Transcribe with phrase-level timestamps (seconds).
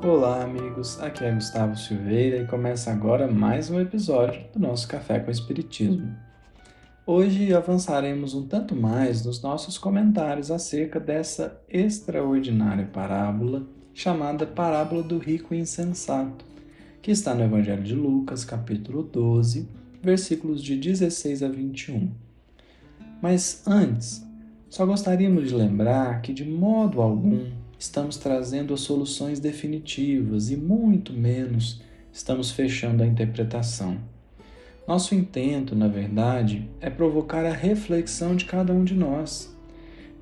[0.00, 1.00] Olá, amigos.
[1.00, 6.14] Aqui é Gustavo Silveira e começa agora mais um episódio do nosso Café com Espiritismo.
[7.04, 15.18] Hoje avançaremos um tanto mais nos nossos comentários acerca dessa extraordinária parábola chamada Parábola do
[15.18, 16.44] Rico Insensato,
[17.02, 19.68] que está no Evangelho de Lucas, capítulo 12,
[20.00, 22.12] versículos de 16 a 21.
[23.20, 24.24] Mas antes,
[24.68, 31.12] só gostaríamos de lembrar que, de modo algum, estamos trazendo as soluções definitivas e muito
[31.12, 31.80] menos
[32.12, 33.98] estamos fechando a interpretação.
[34.86, 39.54] Nosso intento, na verdade, é provocar a reflexão de cada um de nós,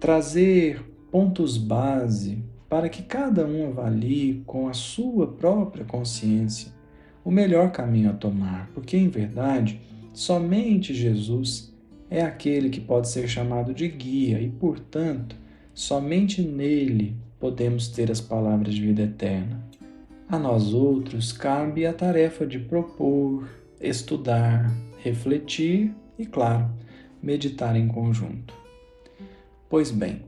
[0.00, 6.72] trazer pontos base para que cada um avalie com a sua própria consciência
[7.24, 9.80] o melhor caminho a tomar, porque em verdade,
[10.12, 11.74] somente Jesus
[12.10, 15.36] é aquele que pode ser chamado de guia e, portanto,
[15.74, 19.62] somente nele podemos ter as palavras de vida eterna.
[20.28, 23.46] A nós outros cabe a tarefa de propor,
[23.80, 24.72] estudar,
[25.02, 26.70] refletir e, claro,
[27.22, 28.54] meditar em conjunto.
[29.68, 30.22] Pois bem,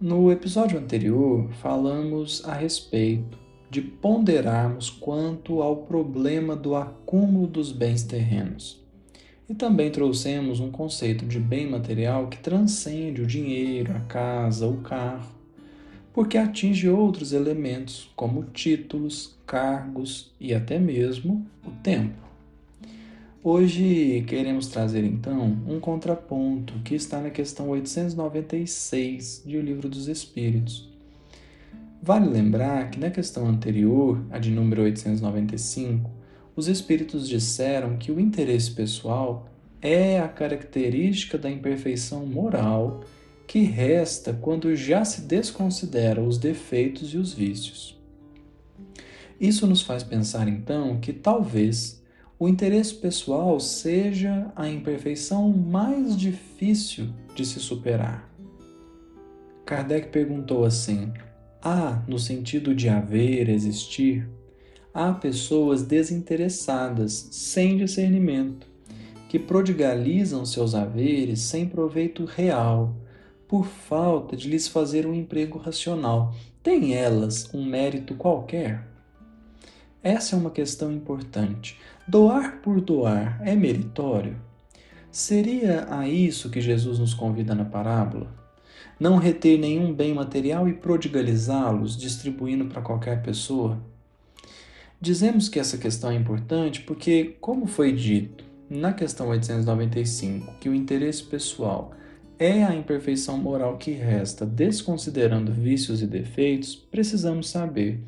[0.00, 3.38] no episódio anterior falamos a respeito
[3.70, 8.81] de ponderarmos quanto ao problema do acúmulo dos bens terrenos.
[9.48, 14.78] E também trouxemos um conceito de bem material que transcende o dinheiro, a casa, o
[14.78, 15.42] carro
[16.12, 22.20] porque atinge outros elementos, como títulos, cargos e até mesmo o tempo.
[23.42, 30.06] Hoje queremos trazer então um contraponto que está na questão 896 de O Livro dos
[30.06, 30.88] Espíritos.
[32.00, 36.10] Vale lembrar que na questão anterior, a de número 895,
[36.54, 39.48] os espíritos disseram que o interesse pessoal
[39.80, 43.02] é a característica da imperfeição moral
[43.46, 48.00] que resta quando já se desconsidera os defeitos e os vícios.
[49.40, 52.02] Isso nos faz pensar então que talvez
[52.38, 58.32] o interesse pessoal seja a imperfeição mais difícil de se superar.
[59.64, 61.12] Kardec perguntou assim:
[61.60, 64.28] há, no sentido de haver, existir,
[64.94, 68.66] há pessoas desinteressadas, sem discernimento,
[69.28, 72.94] que prodigalizam seus haveres sem proveito real
[73.48, 76.34] por falta de lhes fazer um emprego racional.
[76.62, 78.86] Têm elas um mérito qualquer?
[80.02, 81.78] Essa é uma questão importante.
[82.06, 84.36] Doar por doar é meritório?
[85.10, 88.34] Seria a isso que Jesus nos convida na parábola?
[88.98, 93.78] Não reter nenhum bem material e prodigalizá-los, distribuindo para qualquer pessoa?
[95.02, 100.74] Dizemos que essa questão é importante porque, como foi dito na questão 895, que o
[100.74, 101.90] interesse pessoal
[102.38, 107.98] é a imperfeição moral que resta, desconsiderando vícios e defeitos, precisamos saber.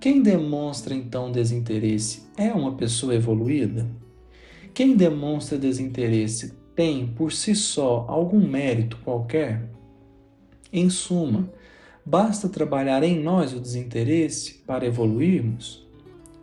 [0.00, 3.86] Quem demonstra então desinteresse é uma pessoa evoluída?
[4.72, 9.68] Quem demonstra desinteresse tem por si só algum mérito qualquer?
[10.72, 11.52] Em suma,
[12.02, 15.83] basta trabalhar em nós o desinteresse para evoluirmos?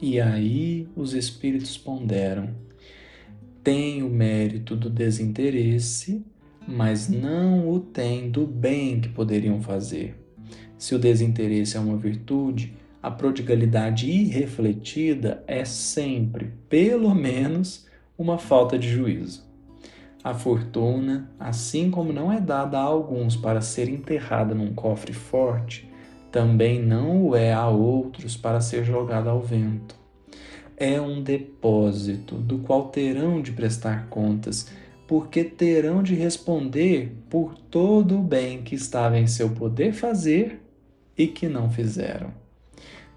[0.01, 2.49] E aí os espíritos ponderam.
[3.63, 6.25] Tem o mérito do desinteresse
[6.67, 10.15] mas não o têm do bem que poderiam fazer.
[10.77, 18.77] Se o desinteresse é uma virtude, a prodigalidade irrefletida é sempre, pelo menos, uma falta
[18.77, 19.49] de juízo.
[20.23, 25.89] A fortuna, assim como não é dada a alguns para ser enterrada num cofre forte,
[26.31, 29.95] também não o é a outros para ser jogada ao vento.
[30.77, 34.71] É um depósito do qual terão de prestar contas
[35.11, 40.61] porque terão de responder por todo o bem que estava em seu poder fazer
[41.17, 42.33] e que não fizeram,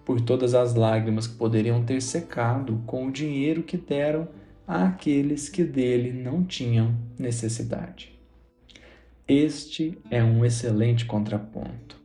[0.04, 4.26] por todas as lágrimas que poderiam ter secado com o dinheiro que deram
[4.66, 8.12] àqueles que dele não tinham necessidade.
[9.28, 12.03] Este é um excelente contraponto.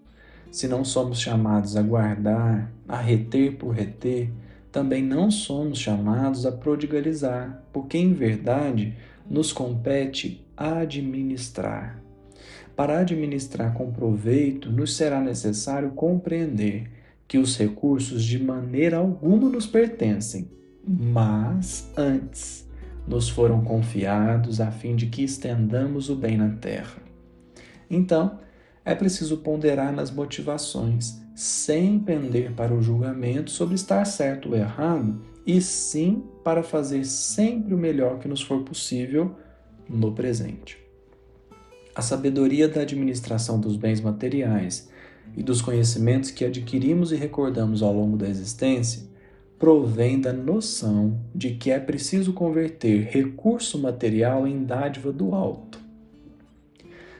[0.51, 4.31] Se não somos chamados a guardar, a reter por reter,
[4.71, 8.95] também não somos chamados a prodigalizar, porque em verdade
[9.29, 12.01] nos compete administrar.
[12.75, 16.89] Para administrar com proveito, nos será necessário compreender
[17.27, 20.49] que os recursos de maneira alguma nos pertencem,
[20.87, 22.67] mas antes
[23.07, 27.01] nos foram confiados a fim de que estendamos o bem na terra.
[27.89, 28.39] Então,
[28.89, 35.21] é preciso ponderar nas motivações, sem pender para o julgamento sobre estar certo ou errado,
[35.45, 39.35] e sim para fazer sempre o melhor que nos for possível
[39.87, 40.79] no presente.
[41.93, 44.89] A sabedoria da administração dos bens materiais
[45.37, 49.03] e dos conhecimentos que adquirimos e recordamos ao longo da existência
[49.59, 55.78] provém da noção de que é preciso converter recurso material em dádiva do alto.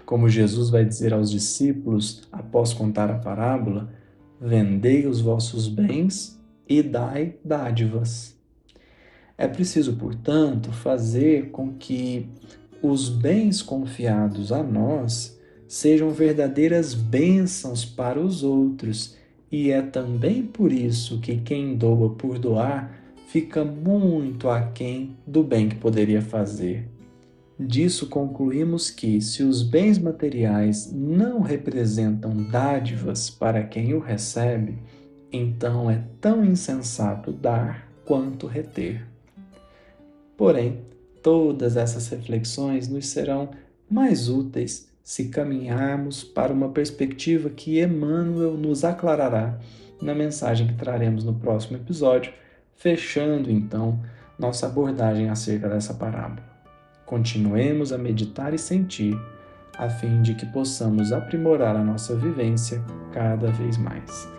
[0.09, 3.94] Como Jesus vai dizer aos discípulos após contar a parábola,
[4.41, 6.35] vendei os vossos bens
[6.67, 8.35] e dai dádivas.
[9.38, 12.27] É preciso, portanto, fazer com que
[12.81, 19.15] os bens confiados a nós sejam verdadeiras bênçãos para os outros,
[19.51, 25.69] e é também por isso que quem doa por doar fica muito aquém do bem
[25.69, 26.89] que poderia fazer.
[27.59, 34.77] Disso concluímos que, se os bens materiais não representam dádivas para quem o recebe,
[35.29, 39.06] então é tão insensato dar quanto reter.
[40.38, 40.79] Porém,
[41.21, 43.50] todas essas reflexões nos serão
[43.89, 49.59] mais úteis se caminharmos para uma perspectiva que Emmanuel nos aclarará
[50.01, 52.31] na mensagem que traremos no próximo episódio,
[52.77, 54.00] fechando então
[54.38, 56.58] nossa abordagem acerca dessa parábola.
[57.09, 59.19] Continuemos a meditar e sentir,
[59.75, 64.31] a fim de que possamos aprimorar a nossa vivência cada vez mais.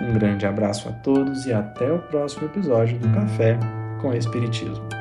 [0.00, 3.56] Um grande abraço a todos e até o próximo episódio do Café
[4.02, 4.95] com Espiritismo.